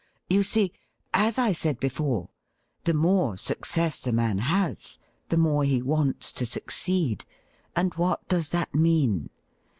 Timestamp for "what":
7.93-8.27